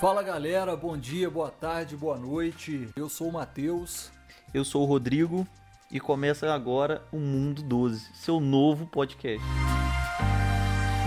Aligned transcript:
Fala 0.00 0.22
galera, 0.22 0.74
bom 0.74 0.96
dia, 0.96 1.28
boa 1.28 1.50
tarde, 1.50 1.94
boa 1.94 2.16
noite. 2.16 2.88
Eu 2.96 3.06
sou 3.06 3.28
o 3.28 3.32
Matheus. 3.34 4.10
Eu 4.54 4.64
sou 4.64 4.82
o 4.82 4.86
Rodrigo 4.86 5.46
e 5.92 6.00
começa 6.00 6.50
agora 6.50 7.04
o 7.12 7.18
Mundo 7.18 7.62
12, 7.62 8.08
seu 8.14 8.40
novo 8.40 8.86
podcast. 8.86 9.46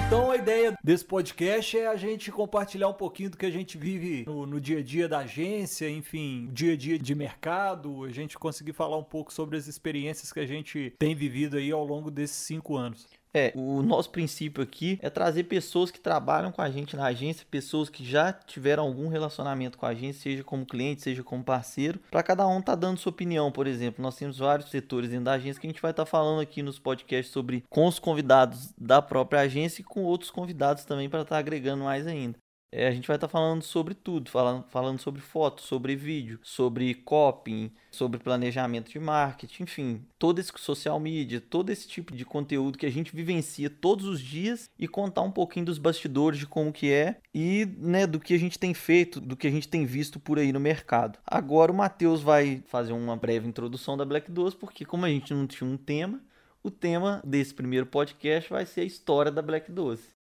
Então 0.06 0.30
a 0.30 0.36
ideia 0.36 0.78
desse 0.84 1.04
podcast 1.04 1.76
é 1.76 1.88
a 1.88 1.96
gente 1.96 2.32
compartilhar 2.32 2.88
um 2.88 2.94
pouquinho 2.94 3.32
do 3.32 3.38
que 3.38 3.48
a 3.48 3.52
gente 3.52 3.80
vive 3.80 4.26
no, 4.28 4.46
no, 4.46 4.62
dia 4.62 4.78
a 4.78 4.84
dia 4.84 5.10
da 5.10 5.20
agência, 5.22 5.90
enfim, 5.90 6.48
dia 6.54 6.74
a 6.74 6.78
dia 6.78 7.00
de 7.00 7.16
mercado, 7.16 8.04
a 8.04 8.12
gente 8.12 8.38
conseguir 8.38 8.74
falar 8.74 8.98
um 8.98 9.04
pouco 9.04 9.34
sobre 9.34 9.58
as 9.58 9.66
experiências 9.66 10.32
que 10.32 10.40
a 10.40 10.46
gente 10.46 10.94
tem 11.00 11.16
vivido 11.16 11.58
aí 11.58 11.72
ao 11.72 11.84
longo 11.84 12.12
desses 12.12 12.38
cinco 12.38 12.78
anos. 12.78 13.08
É, 13.36 13.52
o 13.56 13.82
nosso 13.82 14.12
princípio 14.12 14.64
aqui 14.64 15.00
é 15.02 15.10
trazer 15.10 15.46
pessoas 15.46 15.90
que 15.90 16.00
trabalham 16.00 16.52
com 16.52 16.62
a 16.62 16.70
gente 16.70 16.96
na 16.96 17.06
agência, 17.06 17.46
pessoas 17.50 17.90
que 17.90 18.06
já 18.06 18.32
tiveram 18.32 18.84
algum 18.84 19.08
relacionamento 19.08 19.76
com 19.76 19.88
a 19.88 19.90
agência, 19.90 20.22
seja 20.22 20.44
como 20.44 20.66
cliente, 20.66 21.02
seja 21.02 21.24
como 21.24 21.44
parceiro, 21.44 22.00
para 22.12 22.22
cada 22.22 22.48
um 22.48 22.62
tá 22.62 22.76
dando 22.76 23.00
sua 23.00 23.10
opinião, 23.10 23.52
por 23.52 23.66
exemplo. 23.66 24.04
Nós 24.04 24.16
temos 24.16 24.38
vários 24.38 24.70
setores 24.70 25.10
dentro 25.10 25.26
da 25.26 25.34
agência 25.34 25.60
que 25.60 25.66
a 25.66 25.70
gente 25.70 25.82
vai 25.82 25.92
estar 25.92 26.06
tá 26.06 26.10
falando 26.10 26.42
aqui 26.42 26.62
nos 26.62 26.78
podcasts 26.78 27.34
sobre 27.34 27.64
com 27.70 27.88
os 27.88 27.98
convidados 27.98 28.72
da 28.78 29.02
própria 29.02 29.42
agência 29.42 29.82
e 29.82 29.86
com 29.86 30.04
outros 30.04 30.30
convidados 30.30 30.86
também 30.86 31.10
para 31.10 31.22
estar 31.22 31.36
tá 31.36 31.40
agregando 31.40 31.84
mais 31.84 32.06
ainda. 32.06 32.38
É, 32.76 32.88
a 32.88 32.92
gente 32.92 33.08
vai 33.08 33.18
estar 33.18 33.28
tá 33.28 33.32
falando 33.32 33.62
sobre 33.62 33.94
tudo, 33.94 34.32
falando, 34.32 34.66
falando 34.70 35.00
sobre 35.00 35.22
foto, 35.22 35.62
sobre 35.62 35.96
vídeo, 35.96 36.40
sobre 36.42 36.96
copy, 36.96 37.72
sobre 37.92 38.20
planejamento 38.20 38.92
de 38.92 39.00
marketing, 39.00 39.62
enfim, 39.64 40.02
todo 40.18 40.40
esse 40.40 40.52
social 40.58 41.00
media, 41.00 41.40
todo 41.40 41.70
esse 41.70 41.88
tipo 41.88 42.16
de 42.16 42.26
conteúdo 42.26 42.80
que 42.80 42.88
a 42.88 42.92
gente 42.92 43.16
vivencia 43.16 43.70
todos 43.70 44.08
os 44.08 44.20
dias 44.20 44.72
e 44.80 44.88
contar 44.88 45.22
um 45.22 45.30
pouquinho 45.30 45.68
dos 45.68 45.78
bastidores 45.78 46.40
de 46.40 46.48
como 46.48 46.74
que 46.74 46.92
é 46.92 47.20
e 47.32 47.68
né, 47.78 48.08
do 48.08 48.20
que 48.20 48.34
a 48.34 48.40
gente 48.40 48.58
tem 48.58 48.74
feito, 48.74 49.22
do 49.22 49.38
que 49.38 49.46
a 49.46 49.52
gente 49.52 49.68
tem 49.68 49.86
visto 49.86 50.20
por 50.20 50.40
aí 50.40 50.52
no 50.52 50.60
mercado. 50.60 51.20
Agora 51.28 51.72
o 51.72 51.76
Matheus 51.76 52.24
vai 52.24 52.64
fazer 52.66 52.94
uma 52.94 53.16
breve 53.16 53.48
introdução 53.48 53.96
da 53.96 54.04
Black 54.04 54.32
12, 54.32 54.56
porque 54.56 54.84
como 54.84 55.06
a 55.06 55.10
gente 55.10 55.32
não 55.32 55.46
tinha 55.46 55.70
um 55.70 55.78
tema, 55.78 56.20
o 56.64 56.72
tema 56.72 57.22
desse 57.24 57.54
primeiro 57.54 57.86
podcast 57.86 58.50
vai 58.50 58.66
ser 58.66 58.82
a 58.82 58.86
história 58.86 59.32
da 59.32 59.44
Black 59.44 59.72
12. 59.72 60.23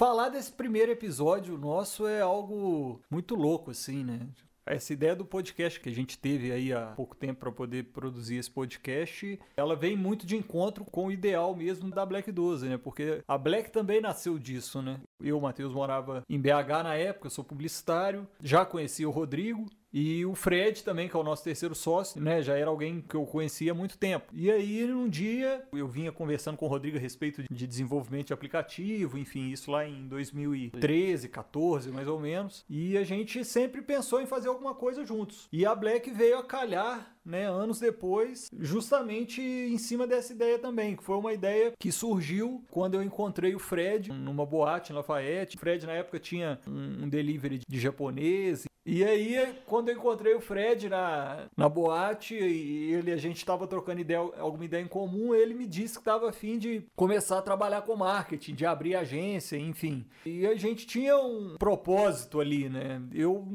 Falar 0.00 0.30
desse 0.30 0.50
primeiro 0.50 0.90
episódio 0.90 1.58
nosso 1.58 2.06
é 2.06 2.22
algo 2.22 3.02
muito 3.10 3.34
louco, 3.34 3.70
assim, 3.70 4.02
né? 4.02 4.28
Essa 4.64 4.94
ideia 4.94 5.14
do 5.14 5.26
podcast 5.26 5.78
que 5.78 5.90
a 5.90 5.94
gente 5.94 6.18
teve 6.18 6.50
aí 6.50 6.72
há 6.72 6.92
pouco 6.96 7.14
tempo 7.14 7.40
para 7.40 7.52
poder 7.52 7.92
produzir 7.92 8.36
esse 8.36 8.50
podcast, 8.50 9.38
ela 9.54 9.76
vem 9.76 9.94
muito 9.98 10.24
de 10.24 10.38
encontro 10.38 10.86
com 10.86 11.08
o 11.08 11.12
ideal 11.12 11.54
mesmo 11.54 11.90
da 11.90 12.06
Black 12.06 12.32
12, 12.32 12.66
né? 12.66 12.78
Porque 12.78 13.22
a 13.28 13.36
Black 13.36 13.70
também 13.70 14.00
nasceu 14.00 14.38
disso, 14.38 14.80
né? 14.80 14.98
Eu, 15.22 15.38
Matheus, 15.38 15.74
morava 15.74 16.24
em 16.30 16.40
BH 16.40 16.82
na 16.82 16.94
época, 16.94 17.28
sou 17.28 17.44
publicitário, 17.44 18.26
já 18.42 18.64
conhecia 18.64 19.06
o 19.06 19.12
Rodrigo, 19.12 19.66
e 19.92 20.24
o 20.24 20.34
Fred 20.34 20.84
também, 20.84 21.08
que 21.08 21.16
é 21.16 21.18
o 21.18 21.24
nosso 21.24 21.42
terceiro 21.42 21.74
sócio, 21.74 22.20
né? 22.20 22.42
Já 22.42 22.56
era 22.56 22.70
alguém 22.70 23.00
que 23.00 23.14
eu 23.14 23.26
conhecia 23.26 23.72
há 23.72 23.74
muito 23.74 23.98
tempo. 23.98 24.32
E 24.32 24.50
aí, 24.50 24.92
um 24.92 25.08
dia, 25.08 25.64
eu 25.72 25.88
vinha 25.88 26.12
conversando 26.12 26.56
com 26.56 26.66
o 26.66 26.68
Rodrigo 26.68 26.96
a 26.96 27.00
respeito 27.00 27.42
de 27.50 27.66
desenvolvimento 27.66 28.28
de 28.28 28.32
aplicativo, 28.32 29.18
enfim, 29.18 29.50
isso 29.50 29.70
lá 29.70 29.86
em 29.86 30.06
2013, 30.06 31.28
14, 31.28 31.90
mais 31.90 32.06
ou 32.06 32.20
menos. 32.20 32.64
E 32.68 32.96
a 32.96 33.04
gente 33.04 33.44
sempre 33.44 33.82
pensou 33.82 34.20
em 34.20 34.26
fazer 34.26 34.48
alguma 34.48 34.74
coisa 34.74 35.04
juntos. 35.04 35.48
E 35.52 35.66
a 35.66 35.74
Black 35.74 36.10
veio 36.10 36.38
a 36.38 36.44
calhar 36.44 37.16
né, 37.30 37.48
anos 37.48 37.80
depois, 37.80 38.48
justamente 38.58 39.40
em 39.40 39.78
cima 39.78 40.06
dessa 40.06 40.32
ideia 40.32 40.58
também, 40.58 40.96
que 40.96 41.04
foi 41.04 41.16
uma 41.16 41.32
ideia 41.32 41.72
que 41.78 41.92
surgiu 41.92 42.62
quando 42.70 42.94
eu 42.94 43.02
encontrei 43.02 43.54
o 43.54 43.58
Fred 43.58 44.12
numa 44.12 44.44
boate 44.44 44.92
em 44.92 44.96
Lafayette. 44.96 45.56
O 45.56 45.60
Fred 45.60 45.86
na 45.86 45.92
época 45.92 46.18
tinha 46.18 46.58
um 46.66 47.08
delivery 47.08 47.60
de 47.66 47.80
japonês 47.80 48.66
e 48.84 49.04
aí, 49.04 49.54
quando 49.66 49.90
eu 49.90 49.96
encontrei 49.96 50.34
o 50.34 50.40
Fred 50.40 50.88
na, 50.88 51.46
na 51.56 51.68
boate 51.68 52.34
e 52.34 52.92
ele, 52.94 53.12
a 53.12 53.16
gente 53.16 53.36
estava 53.36 53.66
trocando 53.66 54.00
ideia, 54.00 54.18
alguma 54.38 54.64
ideia 54.64 54.82
em 54.82 54.88
comum, 54.88 55.34
ele 55.34 55.52
me 55.52 55.66
disse 55.66 55.94
que 55.94 56.00
estava 56.00 56.30
afim 56.30 56.58
de 56.58 56.82
começar 56.96 57.38
a 57.38 57.42
trabalhar 57.42 57.82
com 57.82 57.94
marketing, 57.94 58.54
de 58.54 58.64
abrir 58.64 58.96
agência, 58.96 59.56
enfim. 59.56 60.06
E 60.24 60.46
a 60.46 60.54
gente 60.54 60.86
tinha 60.86 61.16
um 61.18 61.56
propósito 61.58 62.40
ali, 62.40 62.70
né? 62.70 63.02
Eu, 63.12 63.46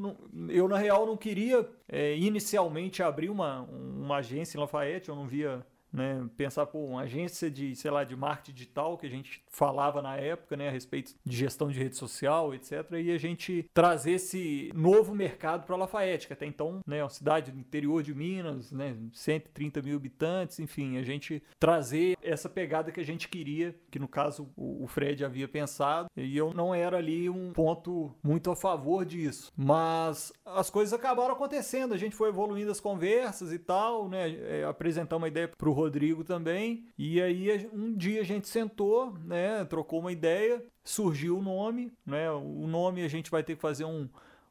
eu 0.47 0.67
na 0.67 0.77
real, 0.77 1.07
não 1.07 1.17
queria 1.17 1.67
é, 1.87 2.15
inicialmente 2.17 3.03
abrir 3.03 3.29
uma, 3.29 3.61
uma 3.61 4.17
agência 4.17 4.57
em 4.57 4.61
Lafayette, 4.61 5.09
eu 5.09 5.15
não 5.15 5.27
via 5.27 5.65
né? 5.95 6.27
Pensar, 6.37 6.65
por 6.65 6.79
uma 6.79 7.01
agência 7.01 7.49
de, 7.49 7.75
sei 7.75 7.89
lá, 7.89 8.03
de 8.03 8.15
marketing 8.15 8.53
digital 8.53 8.97
que 8.97 9.05
a 9.05 9.09
gente 9.09 9.43
falava 9.49 10.01
na 10.01 10.15
época, 10.17 10.57
né, 10.57 10.67
a 10.67 10.71
respeito 10.71 11.13
de 11.25 11.37
gestão 11.37 11.69
de 11.69 11.79
rede 11.79 11.95
social, 11.95 12.53
etc. 12.53 12.91
E 12.93 13.11
a 13.11 13.17
gente 13.17 13.69
trazer 13.73 14.11
esse 14.11 14.71
novo 14.75 15.15
mercado 15.15 15.65
para 15.65 15.75
Lafayette, 15.75 16.27
que 16.27 16.33
até 16.33 16.45
então, 16.45 16.79
né, 16.85 17.01
uma 17.03 17.09
cidade 17.09 17.51
do 17.51 17.59
interior 17.59 18.03
de 18.03 18.13
Minas, 18.13 18.71
né, 18.71 18.95
130 19.13 19.81
mil 19.81 19.95
habitantes, 19.95 20.59
enfim, 20.59 20.97
a 20.97 21.03
gente 21.03 21.41
trazer 21.59 22.17
essa 22.21 22.49
pegada 22.49 22.91
que 22.91 22.99
a 22.99 23.05
gente 23.05 23.27
queria, 23.27 23.75
que 23.89 23.99
no 23.99 24.07
caso 24.07 24.49
o 24.55 24.85
Fred 24.87 25.23
havia 25.23 25.47
pensado, 25.47 26.09
e 26.15 26.35
eu 26.37 26.53
não 26.53 26.73
era 26.73 26.97
ali 26.97 27.29
um 27.29 27.53
ponto 27.53 28.13
muito 28.23 28.51
a 28.51 28.55
favor 28.55 29.05
disso. 29.05 29.51
Mas 29.55 30.33
as 30.45 30.69
coisas 30.69 30.93
acabaram 30.93 31.33
acontecendo, 31.33 31.93
a 31.93 31.97
gente 31.97 32.15
foi 32.15 32.29
evoluindo 32.29 32.71
as 32.71 32.79
conversas 32.79 33.53
e 33.53 33.59
tal, 33.59 34.09
né, 34.09 34.31
é, 34.31 34.63
apresentar 34.65 35.17
uma 35.17 35.27
ideia 35.27 35.47
para 35.47 35.69
o 35.69 35.73
Rodrigo 35.85 36.23
também. 36.23 36.85
E 36.97 37.21
aí 37.21 37.69
um 37.73 37.95
dia 37.95 38.21
a 38.21 38.25
gente 38.25 38.47
sentou, 38.47 39.17
né, 39.23 39.63
trocou 39.65 39.99
uma 39.99 40.11
ideia, 40.11 40.63
surgiu 40.83 41.39
o 41.39 41.41
nome, 41.41 41.91
né? 42.05 42.29
O 42.31 42.67
nome 42.67 43.03
a 43.03 43.07
gente 43.07 43.31
vai 43.31 43.43
ter 43.43 43.55
que 43.55 43.61
fazer 43.61 43.85
um 43.85 44.07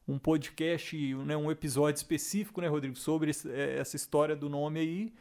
um 0.07 0.19
podcast, 0.19 1.15
né, 1.25 1.35
um 1.35 1.49
episódio 1.49 1.97
específico, 1.97 2.61
né, 2.61 2.67
Rodrigo, 2.67 2.95
sobre 2.95 3.31
é, 3.47 3.77
essa 3.79 3.95
história 3.95 4.35
do 4.35 4.47
nome 4.47 4.79
aí. 4.79 5.13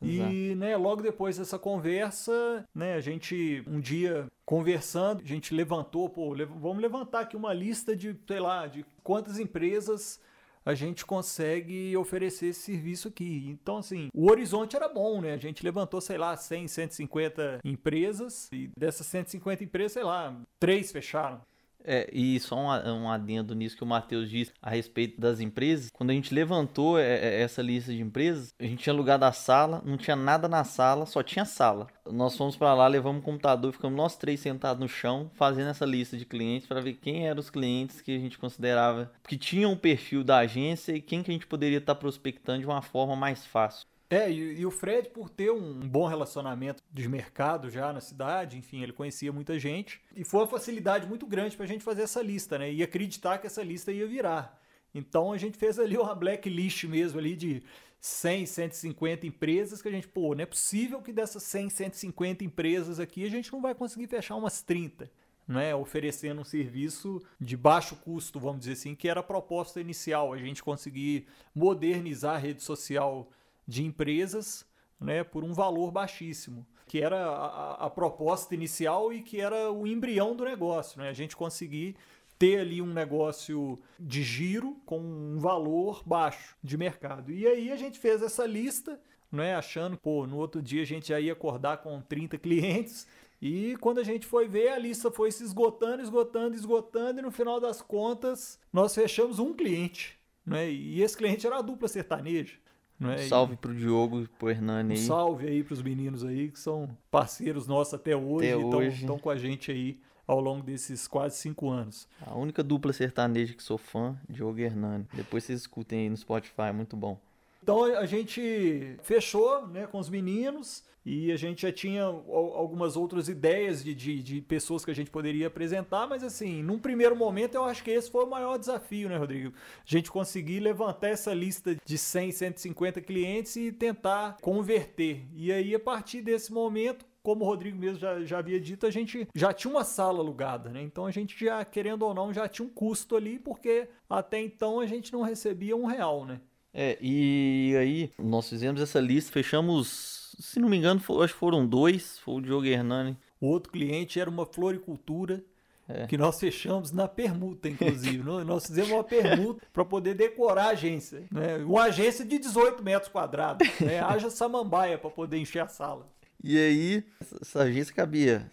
E, 0.00 0.54
né, 0.56 0.76
logo 0.76 1.02
depois 1.02 1.38
dessa 1.38 1.58
conversa, 1.58 2.66
né, 2.74 2.94
a 2.94 3.00
gente 3.00 3.62
um 3.66 3.80
dia 3.80 4.26
conversando, 4.44 5.22
a 5.22 5.26
gente 5.26 5.54
levantou, 5.54 6.08
pô, 6.10 6.34
vamos 6.60 6.82
levantar 6.82 7.20
aqui 7.20 7.36
uma 7.36 7.54
lista 7.54 7.96
de, 7.96 8.14
sei 8.26 8.40
lá, 8.40 8.66
de 8.66 8.84
quantas 9.02 9.38
empresas 9.38 10.20
a 10.64 10.74
gente 10.74 11.04
consegue 11.04 11.96
oferecer 11.96 12.46
esse 12.46 12.60
serviço 12.60 13.08
aqui. 13.08 13.46
Então, 13.48 13.78
assim, 13.78 14.08
o 14.14 14.30
horizonte 14.30 14.76
era 14.76 14.88
bom, 14.88 15.20
né? 15.20 15.34
A 15.34 15.38
gente 15.38 15.62
levantou, 15.62 16.00
sei 16.00 16.16
lá, 16.16 16.36
100, 16.36 16.68
150 16.68 17.60
empresas 17.62 18.48
e 18.52 18.70
dessas 18.76 19.06
150 19.06 19.64
empresas, 19.64 19.92
sei 19.92 20.04
lá, 20.04 20.40
três 20.58 20.90
fecharam. 20.90 21.40
É, 21.84 22.08
e 22.12 22.40
só 22.40 22.56
um, 22.56 23.02
um 23.02 23.10
adendo 23.10 23.54
nisso 23.54 23.76
que 23.76 23.84
o 23.84 23.86
Matheus 23.86 24.30
disse 24.30 24.52
a 24.62 24.70
respeito 24.70 25.20
das 25.20 25.40
empresas. 25.40 25.90
Quando 25.92 26.10
a 26.10 26.14
gente 26.14 26.34
levantou 26.34 26.98
é, 26.98 27.02
é, 27.04 27.42
essa 27.42 27.60
lista 27.60 27.92
de 27.92 28.00
empresas, 28.00 28.54
a 28.58 28.64
gente 28.64 28.82
tinha 28.82 28.92
alugado 28.92 29.24
a 29.24 29.32
sala, 29.32 29.82
não 29.84 29.96
tinha 29.96 30.16
nada 30.16 30.48
na 30.48 30.64
sala, 30.64 31.04
só 31.04 31.22
tinha 31.22 31.44
sala. 31.44 31.86
Nós 32.10 32.36
fomos 32.36 32.56
para 32.56 32.74
lá, 32.74 32.86
levamos 32.86 33.20
um 33.20 33.24
computador, 33.24 33.72
ficamos 33.72 33.96
nós 33.96 34.16
três 34.16 34.40
sentados 34.40 34.80
no 34.80 34.88
chão, 34.88 35.30
fazendo 35.34 35.68
essa 35.68 35.84
lista 35.84 36.16
de 36.16 36.24
clientes 36.24 36.66
para 36.66 36.80
ver 36.80 36.94
quem 36.94 37.26
eram 37.26 37.40
os 37.40 37.50
clientes 37.50 38.00
que 38.00 38.14
a 38.14 38.18
gente 38.18 38.38
considerava 38.38 39.12
que 39.26 39.36
tinham 39.36 39.72
o 39.72 39.76
perfil 39.76 40.24
da 40.24 40.38
agência 40.38 40.92
e 40.92 41.00
quem 41.00 41.22
que 41.22 41.30
a 41.30 41.34
gente 41.34 41.46
poderia 41.46 41.78
estar 41.78 41.94
tá 41.94 42.00
prospectando 42.00 42.60
de 42.60 42.66
uma 42.66 42.82
forma 42.82 43.14
mais 43.14 43.44
fácil. 43.44 43.86
É, 44.14 44.30
e, 44.30 44.60
e, 44.60 44.64
o 44.64 44.70
Fred, 44.70 45.08
por 45.08 45.28
ter 45.28 45.50
um 45.50 45.80
bom 45.80 46.06
relacionamento 46.06 46.80
de 46.92 47.08
mercado 47.08 47.68
já 47.68 47.92
na 47.92 48.00
cidade, 48.00 48.56
enfim, 48.56 48.80
ele 48.80 48.92
conhecia 48.92 49.32
muita 49.32 49.58
gente. 49.58 50.00
E 50.14 50.22
foi 50.22 50.42
uma 50.42 50.46
facilidade 50.46 51.04
muito 51.08 51.26
grande 51.26 51.56
para 51.56 51.64
a 51.64 51.66
gente 51.68 51.82
fazer 51.82 52.02
essa 52.02 52.22
lista, 52.22 52.56
né? 52.56 52.72
E 52.72 52.80
acreditar 52.80 53.38
que 53.38 53.48
essa 53.48 53.60
lista 53.60 53.90
ia 53.90 54.06
virar. 54.06 54.62
Então 54.94 55.32
a 55.32 55.36
gente 55.36 55.58
fez 55.58 55.80
ali 55.80 55.98
uma 55.98 56.14
blacklist 56.14 56.84
mesmo 56.84 57.18
ali 57.18 57.34
de 57.34 57.64
100, 58.00 58.46
150 58.46 59.26
empresas 59.26 59.82
que 59.82 59.88
a 59.88 59.90
gente, 59.90 60.06
pô, 60.06 60.32
não 60.32 60.42
é 60.42 60.46
possível 60.46 61.02
que 61.02 61.12
dessas 61.12 61.42
100, 61.42 61.70
150 61.70 62.44
empresas 62.44 63.00
aqui 63.00 63.24
a 63.24 63.30
gente 63.30 63.52
não 63.52 63.60
vai 63.60 63.74
conseguir 63.74 64.06
fechar 64.06 64.36
umas 64.36 64.62
30. 64.62 65.10
Né, 65.46 65.74
oferecendo 65.74 66.40
um 66.40 66.44
serviço 66.44 67.22
de 67.38 67.54
baixo 67.54 67.96
custo, 67.96 68.40
vamos 68.40 68.60
dizer 68.60 68.72
assim, 68.72 68.94
que 68.94 69.06
era 69.06 69.20
a 69.20 69.22
proposta 69.22 69.78
inicial, 69.78 70.32
a 70.32 70.38
gente 70.38 70.62
conseguir 70.62 71.26
modernizar 71.54 72.36
a 72.36 72.38
rede 72.38 72.62
social 72.62 73.28
de 73.66 73.84
empresas 73.84 74.66
né, 75.00 75.24
por 75.24 75.44
um 75.44 75.52
valor 75.52 75.90
baixíssimo, 75.90 76.66
que 76.86 77.00
era 77.00 77.26
a, 77.26 77.86
a, 77.86 77.90
proposta 77.90 78.54
inicial 78.54 79.12
e 79.12 79.22
que 79.22 79.40
era 79.40 79.70
o 79.70 79.86
embrião 79.86 80.34
do 80.34 80.44
negócio. 80.44 81.00
Né? 81.00 81.08
A 81.08 81.12
gente 81.12 81.36
conseguir 81.36 81.96
ter 82.38 82.60
ali 82.60 82.82
um 82.82 82.92
negócio 82.92 83.78
de 83.98 84.22
giro 84.22 84.76
com 84.84 84.98
um 84.98 85.38
valor 85.38 86.02
baixo 86.04 86.56
de 86.62 86.76
mercado. 86.76 87.32
E 87.32 87.46
aí 87.46 87.70
a 87.70 87.76
gente 87.76 87.98
fez 87.98 88.22
essa 88.22 88.46
lista, 88.46 89.00
né, 89.30 89.54
achando, 89.54 89.96
pô, 89.96 90.26
no 90.26 90.36
outro 90.36 90.62
dia 90.62 90.82
a 90.82 90.86
gente 90.86 91.08
já 91.08 91.20
ia 91.20 91.32
acordar 91.32 91.78
com 91.78 92.00
30 92.00 92.38
clientes. 92.38 93.06
E 93.40 93.76
quando 93.80 93.98
a 93.98 94.04
gente 94.04 94.26
foi 94.26 94.48
ver, 94.48 94.68
a 94.68 94.78
lista 94.78 95.10
foi 95.10 95.30
se 95.30 95.44
esgotando, 95.44 96.02
esgotando, 96.02 96.54
esgotando, 96.54 97.20
e 97.20 97.22
no 97.22 97.30
final 97.30 97.60
das 97.60 97.82
contas, 97.82 98.58
nós 98.72 98.94
fechamos 98.94 99.38
um 99.38 99.52
cliente. 99.52 100.18
Né? 100.46 100.70
E 100.70 101.02
esse 101.02 101.16
cliente 101.16 101.46
era 101.46 101.58
a 101.58 101.62
dupla 101.62 101.88
sertaneja. 101.88 102.56
Não 102.98 103.10
é? 103.10 103.16
Um 103.16 103.28
salve 103.28 103.56
pro 103.56 103.74
Diogo 103.74 104.22
e 104.22 104.28
pro 104.28 104.50
Hernani 104.50 104.94
aí. 104.94 105.00
Um 105.00 105.06
salve 105.06 105.46
aí 105.48 105.64
pros 105.64 105.82
meninos 105.82 106.24
aí, 106.24 106.50
que 106.50 106.58
são 106.58 106.88
parceiros 107.10 107.66
nossos 107.66 107.94
até 107.94 108.16
hoje, 108.16 108.52
até 108.52 108.86
estão 108.86 109.18
com 109.18 109.30
a 109.30 109.36
gente 109.36 109.70
aí 109.70 110.00
ao 110.26 110.40
longo 110.40 110.62
desses 110.62 111.06
quase 111.06 111.36
cinco 111.36 111.68
anos. 111.68 112.08
A 112.24 112.34
única 112.34 112.62
dupla 112.62 112.92
sertaneja 112.92 113.54
que 113.54 113.62
sou 113.62 113.76
fã, 113.78 114.16
Diogo 114.28 114.58
Hernani. 114.58 115.06
Depois 115.12 115.44
vocês 115.44 115.60
escutem 115.60 116.00
aí 116.00 116.08
no 116.08 116.16
Spotify, 116.16 116.62
é 116.68 116.72
muito 116.72 116.96
bom. 116.96 117.18
Então 117.64 117.82
a 117.82 118.04
gente 118.04 118.94
fechou 119.02 119.66
né, 119.68 119.86
com 119.86 119.98
os 119.98 120.10
meninos 120.10 120.84
e 121.02 121.32
a 121.32 121.36
gente 121.36 121.62
já 121.62 121.72
tinha 121.72 122.02
algumas 122.02 122.94
outras 122.94 123.26
ideias 123.26 123.82
de, 123.82 123.94
de, 123.94 124.22
de, 124.22 124.42
pessoas 124.42 124.84
que 124.84 124.90
a 124.90 124.94
gente 124.94 125.10
poderia 125.10 125.46
apresentar, 125.46 126.06
mas 126.06 126.22
assim, 126.22 126.62
num 126.62 126.78
primeiro 126.78 127.16
momento 127.16 127.54
eu 127.54 127.64
acho 127.64 127.82
que 127.82 127.90
esse 127.90 128.10
foi 128.10 128.22
o 128.22 128.28
maior 128.28 128.58
desafio, 128.58 129.08
né, 129.08 129.16
Rodrigo? 129.16 129.54
A 129.78 129.82
gente 129.82 130.10
conseguir 130.10 130.60
levantar 130.60 131.08
essa 131.08 131.32
lista 131.32 131.74
de 131.82 131.96
100, 131.96 132.32
150 132.32 133.00
clientes 133.00 133.56
e 133.56 133.72
tentar 133.72 134.36
converter. 134.42 135.26
E 135.34 135.50
aí, 135.50 135.74
a 135.74 135.80
partir 135.80 136.20
desse 136.20 136.52
momento, 136.52 137.06
como 137.22 137.46
o 137.46 137.48
Rodrigo 137.48 137.78
mesmo 137.78 137.98
já, 137.98 138.22
já 138.24 138.38
havia 138.40 138.60
dito, 138.60 138.86
a 138.86 138.90
gente 138.90 139.26
já 139.34 139.54
tinha 139.54 139.72
uma 139.72 139.84
sala 139.84 140.18
alugada, 140.18 140.68
né? 140.68 140.82
Então 140.82 141.06
a 141.06 141.10
gente 141.10 141.42
já, 141.42 141.64
querendo 141.64 142.02
ou 142.02 142.12
não, 142.12 142.30
já 142.30 142.46
tinha 142.46 142.68
um 142.68 142.70
custo 142.70 143.16
ali, 143.16 143.38
porque 143.38 143.88
até 144.08 144.38
então 144.38 144.80
a 144.80 144.86
gente 144.86 145.10
não 145.14 145.22
recebia 145.22 145.74
um 145.74 145.86
real, 145.86 146.26
né? 146.26 146.42
É, 146.74 146.98
e 147.00 147.76
aí 147.78 148.12
nós 148.18 148.48
fizemos 148.48 148.82
essa 148.82 148.98
lista, 148.98 149.30
fechamos, 149.30 150.34
se 150.40 150.58
não 150.58 150.68
me 150.68 150.76
engano, 150.76 151.00
acho 151.22 151.32
que 151.32 151.38
foram 151.38 151.64
dois, 151.64 152.18
foi 152.18 152.34
o 152.34 152.40
Diogo 152.40 152.66
Hernani. 152.66 153.16
O 153.40 153.46
outro 153.46 153.70
cliente 153.70 154.18
era 154.18 154.28
uma 154.28 154.44
floricultura 154.44 155.44
é. 155.88 156.06
que 156.06 156.18
nós 156.18 156.40
fechamos 156.40 156.90
na 156.90 157.06
permuta, 157.06 157.68
inclusive. 157.68 158.18
nós 158.44 158.66
fizemos 158.66 158.90
uma 158.90 159.04
permuta 159.04 159.64
para 159.72 159.84
poder 159.84 160.14
decorar 160.14 160.64
a 160.64 160.70
agência. 160.70 161.24
Né? 161.30 161.58
Uma 161.58 161.84
agência 161.84 162.24
de 162.24 162.38
18 162.38 162.82
metros 162.82 163.10
quadrados. 163.10 163.68
Né? 163.80 164.00
Haja 164.00 164.28
samambaia 164.28 164.98
para 164.98 165.10
poder 165.10 165.38
encher 165.38 165.60
a 165.60 165.68
sala. 165.68 166.08
E 166.42 166.58
aí, 166.58 167.04
essa 167.40 167.62
agência 167.62 167.94
cabia 167.94 168.50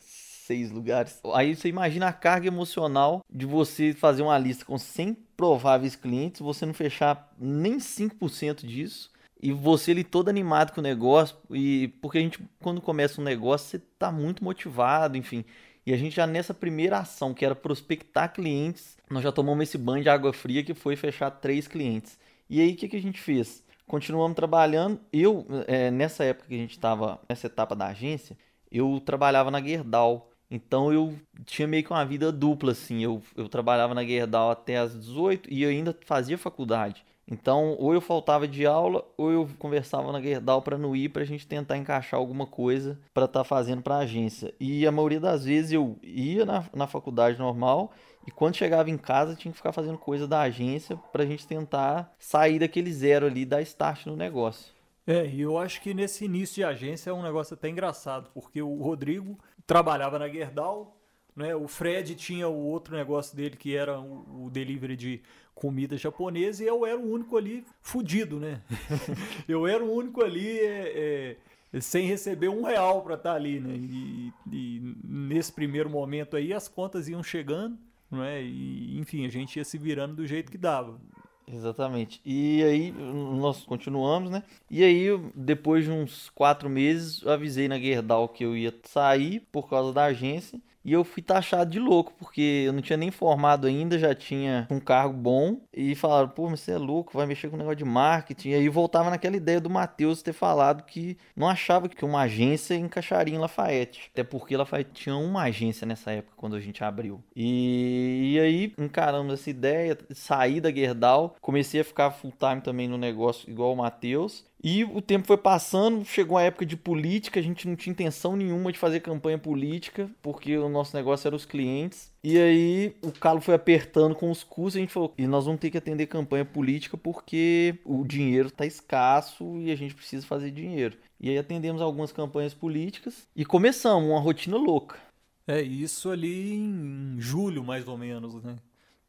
seis 0.51 0.69
lugares. 0.69 1.21
Aí 1.33 1.55
você 1.55 1.69
imagina 1.69 2.09
a 2.09 2.13
carga 2.13 2.47
emocional 2.47 3.21
de 3.31 3.45
você 3.45 3.93
fazer 3.93 4.21
uma 4.21 4.37
lista 4.37 4.65
com 4.65 4.77
100 4.77 5.13
prováveis 5.37 5.95
clientes, 5.95 6.41
você 6.41 6.65
não 6.65 6.73
fechar 6.73 7.33
nem 7.39 7.77
5% 7.77 8.65
disso 8.65 9.09
e 9.41 9.53
você 9.53 9.91
ali 9.91 10.03
todo 10.03 10.27
animado 10.27 10.73
com 10.73 10.81
o 10.81 10.83
negócio 10.83 11.37
e 11.49 11.87
porque 12.01 12.17
a 12.17 12.21
gente 12.21 12.39
quando 12.59 12.81
começa 12.81 13.21
um 13.21 13.23
negócio 13.23 13.69
você 13.69 13.79
tá 13.97 14.11
muito 14.11 14.43
motivado, 14.43 15.17
enfim. 15.17 15.45
E 15.85 15.93
a 15.93 15.97
gente 15.97 16.15
já 16.15 16.27
nessa 16.27 16.53
primeira 16.53 16.99
ação, 16.99 17.33
que 17.33 17.45
era 17.45 17.55
prospectar 17.55 18.33
clientes, 18.33 18.97
nós 19.09 19.23
já 19.23 19.31
tomamos 19.31 19.63
esse 19.63 19.77
banho 19.77 20.03
de 20.03 20.09
água 20.09 20.33
fria 20.33 20.63
que 20.63 20.73
foi 20.73 20.97
fechar 20.97 21.31
três 21.31 21.65
clientes. 21.65 22.19
E 22.49 22.59
aí 22.59 22.73
o 22.73 22.75
que, 22.75 22.89
que 22.89 22.97
a 22.97 23.01
gente 23.01 23.21
fez? 23.21 23.63
Continuamos 23.87 24.35
trabalhando. 24.35 24.99
Eu, 25.13 25.47
é, 25.65 25.89
nessa 25.89 26.25
época 26.25 26.49
que 26.49 26.55
a 26.55 26.57
gente 26.57 26.71
estava 26.71 27.19
nessa 27.27 27.47
etapa 27.47 27.73
da 27.75 27.87
agência, 27.87 28.37
eu 28.71 29.01
trabalhava 29.03 29.51
na 29.51 29.61
Gerdau. 29.61 30.30
Então 30.51 30.91
eu 30.91 31.15
tinha 31.45 31.65
meio 31.65 31.81
que 31.81 31.91
uma 31.91 32.05
vida 32.05 32.29
dupla, 32.29 32.73
assim. 32.73 33.01
Eu, 33.01 33.21
eu 33.37 33.47
trabalhava 33.47 33.95
na 33.95 34.03
Gerdau 34.03 34.51
até 34.51 34.77
as 34.77 34.93
18 34.99 35.51
e 35.51 35.65
ainda 35.65 35.97
fazia 36.05 36.37
faculdade. 36.37 37.05
Então, 37.31 37.77
ou 37.79 37.93
eu 37.93 38.01
faltava 38.01 38.45
de 38.45 38.65
aula, 38.65 39.05
ou 39.15 39.31
eu 39.31 39.49
conversava 39.57 40.11
na 40.11 40.19
Gerdau 40.19 40.61
para 40.61 40.77
não 40.77 40.93
ir, 40.93 41.07
para 41.07 41.21
a 41.21 41.25
gente 41.25 41.47
tentar 41.47 41.77
encaixar 41.77 42.19
alguma 42.19 42.45
coisa 42.45 42.99
para 43.13 43.23
estar 43.23 43.39
tá 43.39 43.43
fazendo 43.45 43.81
para 43.81 43.95
a 43.95 43.99
agência. 43.99 44.53
E 44.59 44.85
a 44.85 44.91
maioria 44.91 45.19
das 45.19 45.45
vezes 45.45 45.71
eu 45.71 45.97
ia 46.03 46.45
na, 46.45 46.65
na 46.75 46.87
faculdade 46.87 47.39
normal 47.39 47.93
e 48.27 48.31
quando 48.31 48.57
chegava 48.57 48.89
em 48.89 48.97
casa 48.97 49.35
tinha 49.35 49.51
que 49.51 49.57
ficar 49.57 49.71
fazendo 49.71 49.97
coisa 49.97 50.27
da 50.27 50.41
agência 50.41 50.97
para 51.13 51.23
a 51.23 51.25
gente 51.25 51.47
tentar 51.47 52.13
sair 52.19 52.59
daquele 52.59 52.91
zero 52.91 53.25
ali, 53.25 53.45
dar 53.45 53.61
start 53.61 54.07
no 54.07 54.17
negócio. 54.17 54.80
É, 55.11 55.27
e 55.27 55.41
eu 55.41 55.57
acho 55.57 55.81
que 55.81 55.93
nesse 55.93 56.23
início 56.23 56.55
de 56.55 56.63
agência 56.63 57.09
é 57.09 57.13
um 57.13 57.21
negócio 57.21 57.53
até 57.53 57.67
engraçado, 57.67 58.29
porque 58.33 58.61
o 58.61 58.81
Rodrigo 58.81 59.37
trabalhava 59.67 60.17
na 60.17 60.29
Gerdau, 60.29 60.97
né? 61.35 61.53
O 61.53 61.67
Fred 61.67 62.15
tinha 62.15 62.47
o 62.47 62.55
outro 62.55 62.95
negócio 62.95 63.35
dele 63.35 63.57
que 63.57 63.75
era 63.75 63.99
o, 63.99 64.49
delivery 64.49 64.95
de 64.95 65.21
comida 65.53 65.97
japonesa 65.97 66.63
e 66.63 66.67
eu 66.67 66.85
era 66.85 66.97
o 66.97 67.11
único 67.11 67.35
ali 67.35 67.65
fudido, 67.81 68.39
né? 68.39 68.61
eu 69.49 69.67
era 69.67 69.83
o 69.83 69.93
único 69.93 70.23
ali 70.23 70.59
é, 70.59 71.37
é, 71.73 71.81
sem 71.81 72.05
receber 72.05 72.47
um 72.47 72.63
real 72.63 73.01
para 73.01 73.15
estar 73.15 73.31
tá 73.31 73.35
ali, 73.35 73.59
né? 73.59 73.75
E, 73.75 74.33
e, 74.49 74.95
nesse 75.03 75.51
primeiro 75.51 75.89
momento 75.89 76.37
aí 76.37 76.53
as 76.53 76.69
contas 76.69 77.09
iam 77.09 77.21
chegando, 77.21 77.77
né? 78.09 78.41
E 78.41 78.97
enfim 78.97 79.25
a 79.25 79.29
gente 79.29 79.57
ia 79.57 79.65
se 79.65 79.77
virando 79.77 80.15
do 80.15 80.25
jeito 80.25 80.49
que 80.49 80.57
dava. 80.57 81.01
Exatamente. 81.47 82.21
E 82.23 82.63
aí 82.63 82.91
nós 82.91 83.63
continuamos, 83.63 84.31
né? 84.31 84.43
E 84.69 84.83
aí, 84.83 85.07
depois 85.35 85.83
de 85.83 85.91
uns 85.91 86.29
quatro 86.29 86.69
meses, 86.69 87.25
avisei 87.27 87.67
na 87.67 87.77
Gerdau 87.79 88.29
que 88.29 88.43
eu 88.45 88.55
ia 88.55 88.73
sair 88.83 89.41
por 89.51 89.69
causa 89.69 89.91
da 89.91 90.05
agência. 90.05 90.61
E 90.83 90.93
eu 90.93 91.03
fui 91.03 91.21
taxado 91.21 91.69
de 91.69 91.79
louco, 91.79 92.13
porque 92.17 92.63
eu 92.65 92.73
não 92.73 92.81
tinha 92.81 92.97
nem 92.97 93.11
formado 93.11 93.67
ainda, 93.67 93.97
já 93.97 94.15
tinha 94.15 94.67
um 94.69 94.79
cargo 94.79 95.13
bom. 95.13 95.61
E 95.73 95.95
falaram, 95.95 96.29
pô, 96.29 96.49
mas 96.49 96.61
você 96.61 96.71
é 96.71 96.77
louco, 96.77 97.15
vai 97.15 97.25
mexer 97.25 97.49
com 97.49 97.57
negócio 97.57 97.77
de 97.77 97.85
marketing. 97.85 98.49
E 98.49 98.55
aí 98.55 98.69
voltava 98.69 99.09
naquela 99.09 99.35
ideia 99.35 99.61
do 99.61 99.69
Matheus 99.69 100.21
ter 100.21 100.33
falado 100.33 100.83
que 100.83 101.17
não 101.35 101.47
achava 101.47 101.87
que 101.87 102.03
uma 102.03 102.21
agência 102.21 102.75
encaixaria 102.75 103.35
em 103.35 103.37
Lafayette. 103.37 104.09
Até 104.11 104.23
porque 104.23 104.57
Lafayette 104.57 104.91
tinha 104.93 105.15
uma 105.15 105.43
agência 105.43 105.85
nessa 105.85 106.11
época, 106.11 106.33
quando 106.35 106.55
a 106.55 106.59
gente 106.59 106.83
abriu. 106.83 107.23
E, 107.35 108.33
e 108.33 108.39
aí 108.39 108.73
encaramos 108.77 109.33
essa 109.33 109.49
ideia, 109.49 109.97
saí 110.11 110.59
da 110.59 110.71
Gerdau, 110.71 111.35
comecei 111.41 111.81
a 111.81 111.83
ficar 111.85 112.11
full 112.11 112.33
time 112.37 112.61
também 112.61 112.87
no 112.87 112.97
negócio, 112.97 113.49
igual 113.49 113.73
o 113.73 113.77
Matheus. 113.77 114.45
E 114.63 114.83
o 114.83 115.01
tempo 115.01 115.25
foi 115.25 115.37
passando, 115.37 116.05
chegou 116.05 116.37
a 116.37 116.43
época 116.43 116.65
de 116.65 116.77
política, 116.77 117.39
a 117.39 117.43
gente 117.43 117.67
não 117.67 117.75
tinha 117.75 117.91
intenção 117.91 118.35
nenhuma 118.35 118.71
de 118.71 118.77
fazer 118.77 118.99
campanha 118.99 119.37
política, 119.37 120.07
porque 120.21 120.55
o 120.55 120.69
nosso 120.69 120.95
negócio 120.95 121.27
era 121.27 121.35
os 121.35 121.45
clientes. 121.45 122.11
E 122.23 122.37
aí 122.37 122.95
o 123.01 123.11
calo 123.11 123.41
foi 123.41 123.55
apertando 123.55 124.13
com 124.13 124.29
os 124.29 124.43
custos, 124.43 124.75
a 124.75 124.79
gente 124.79 124.93
falou, 124.93 125.13
e 125.17 125.25
nós 125.25 125.45
vamos 125.45 125.59
ter 125.59 125.71
que 125.71 125.79
atender 125.79 126.05
campanha 126.05 126.45
política 126.45 126.95
porque 126.95 127.79
o 127.83 128.05
dinheiro 128.05 128.49
está 128.49 128.63
escasso 128.63 129.57
e 129.57 129.71
a 129.71 129.75
gente 129.75 129.95
precisa 129.95 130.27
fazer 130.27 130.51
dinheiro. 130.51 130.95
E 131.19 131.29
aí 131.29 131.37
atendemos 131.39 131.81
algumas 131.81 132.11
campanhas 132.11 132.53
políticas 132.53 133.27
e 133.35 133.43
começamos 133.43 134.09
uma 134.09 134.19
rotina 134.19 134.57
louca. 134.57 134.99
É, 135.47 135.59
isso 135.59 136.11
ali 136.11 136.53
em 136.53 137.15
julho, 137.19 137.63
mais 137.63 137.87
ou 137.87 137.97
menos, 137.97 138.43
né? 138.43 138.57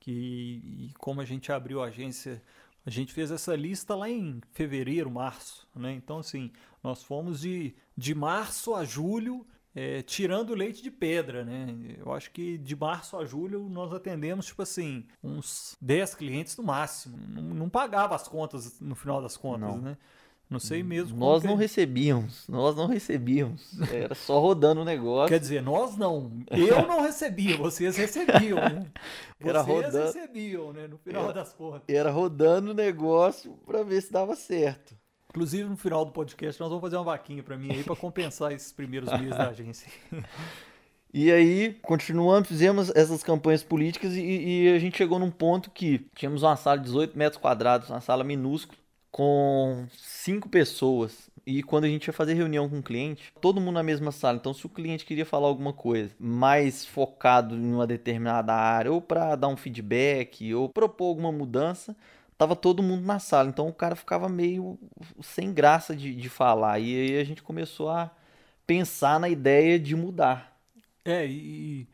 Que 0.01 0.91
como 0.99 1.21
a 1.21 1.25
gente 1.27 1.53
abriu 1.53 1.83
a 1.83 1.87
agência 1.87 2.43
a 2.85 2.91
gente 2.91 3.13
fez 3.13 3.31
essa 3.31 3.55
lista 3.55 3.95
lá 3.95 4.09
em 4.09 4.41
fevereiro, 4.53 5.11
março, 5.11 5.69
né? 5.75 5.93
Então, 5.93 6.19
assim, 6.19 6.51
nós 6.83 7.03
fomos 7.03 7.41
de, 7.41 7.75
de 7.97 8.15
março 8.15 8.75
a 8.75 8.85
julho 8.85 9.47
é, 9.75 10.03
tirando 10.03 10.55
leite 10.55 10.83
de 10.83 10.91
pedra, 10.91 11.45
né? 11.45 11.97
Eu 11.99 12.13
acho 12.13 12.31
que 12.31 12.59
de 12.59 12.77
março 12.77 13.17
a 13.17 13.25
julho 13.25 13.69
nós 13.69 13.93
atendemos, 13.93 14.47
tipo 14.47 14.63
assim, 14.63 15.07
uns 15.23 15.77
10 15.81 16.15
clientes 16.15 16.57
no 16.57 16.65
máximo. 16.65 17.17
Não, 17.29 17.43
não 17.43 17.69
pagava 17.71 18.15
as 18.15 18.29
contas 18.29 18.79
no 18.81 18.95
final 18.95 19.23
das 19.23 19.37
contas, 19.37 19.61
não. 19.61 19.79
né? 19.79 19.97
Não 20.53 20.61
sei 20.61 20.83
mesmo. 20.83 21.19
Nós 21.19 21.43
não 21.43 21.55
recebíamos, 21.55 22.47
nós 22.47 22.77
não 22.77 22.87
recebíamos. 22.87 23.73
Era 23.91 24.15
só 24.15 24.39
rodando 24.39 24.83
o 24.83 24.85
negócio. 24.85 25.29
Quer 25.29 25.41
dizer, 25.41 25.63
nós 25.63 25.97
não. 25.97 26.31
Eu 26.51 26.87
não 26.87 27.01
recebia, 27.01 27.57
vocês 27.57 27.97
recebiam, 27.97 28.59
né? 28.59 28.87
Vocês 29.41 29.57
era 29.57 29.61
rodando, 29.63 30.05
recebiam, 30.05 30.73
né? 30.73 30.87
No 30.87 30.99
final 30.99 31.25
era, 31.25 31.33
das 31.33 31.53
contas. 31.53 31.83
Era 31.89 32.11
rodando 32.13 32.71
o 32.71 32.75
negócio 32.75 33.59
para 33.67 33.83
ver 33.83 34.01
se 34.01 34.13
dava 34.13 34.37
certo. 34.37 34.95
Inclusive, 35.31 35.69
no 35.69 35.77
final 35.77 36.05
do 36.05 36.13
podcast, 36.13 36.61
nós 36.61 36.69
vamos 36.69 36.83
fazer 36.83 36.97
uma 36.97 37.05
vaquinha 37.05 37.43
para 37.43 37.57
mim 37.57 37.73
aí 37.73 37.83
para 37.83 37.97
compensar 37.97 38.53
esses 38.53 38.71
primeiros 38.71 39.11
meses 39.19 39.31
da 39.31 39.49
agência. 39.49 39.91
E 41.13 41.33
aí, 41.33 41.75
continuamos, 41.83 42.49
fizemos 42.49 42.91
essas 42.95 43.23
campanhas 43.23 43.65
políticas 43.65 44.15
e, 44.15 44.21
e, 44.21 44.69
a 44.75 44.79
gente 44.79 44.97
chegou 44.97 45.19
num 45.19 45.31
ponto 45.31 45.71
que 45.71 46.07
tínhamos 46.15 46.43
uma 46.43 46.57
sala 46.57 46.79
de 46.79 46.85
18 46.85 47.19
metros 47.19 47.41
quadrados, 47.41 47.91
uma 47.91 48.01
sala 48.01 48.23
minúscula, 48.23 48.79
com 49.13 49.87
cinco 49.93 50.49
pessoas. 50.49 51.31
E 51.47 51.63
quando 51.63 51.85
a 51.85 51.89
gente 51.89 52.07
ia 52.07 52.13
fazer 52.13 52.35
reunião 52.35 52.69
com 52.69 52.79
o 52.79 52.83
cliente, 52.83 53.33
todo 53.41 53.61
mundo 53.61 53.75
na 53.75 53.83
mesma 53.83 54.11
sala. 54.11 54.39
Então, 54.39 54.55
se 54.55 54.65
o 54.65 54.71
cliente 54.71 55.05
queria 55.05 55.27
falar 55.27 55.49
alguma 55.49 55.73
coisa 55.73 56.15
mais 56.19 56.87
focado 56.87 57.55
em 57.57 57.75
uma 57.75 57.87
determinada 57.87 58.55
área, 58.55 58.91
ou 58.91 59.01
para 59.03 59.37
dar 59.37 59.49
um 59.49 59.57
feedback, 59.57 60.55
ou 60.55 60.69
propor 60.69 61.07
alguma 61.07 61.31
mudança, 61.33 61.97
tava 62.39 62.57
todo 62.57 62.83
mundo 62.83 63.05
na 63.05 63.19
sala. 63.19 63.49
Então, 63.49 63.69
o 63.69 63.75
cara 63.75 63.95
ficava 63.95 64.29
meio 64.29 64.79
sem 65.21 65.53
graça 65.53 65.95
de, 65.95 66.15
de 66.15 66.29
falar. 66.29 66.79
E 66.79 66.95
aí 66.97 67.21
a 67.21 67.25
gente 67.25 67.43
começou 67.43 67.91
a 67.91 68.11
pensar 68.67 69.21
na 69.21 69.29
ideia 69.29 69.79
de 69.79 69.95
mudar. 69.97 70.57
É, 71.05 71.27
e, 71.27 71.89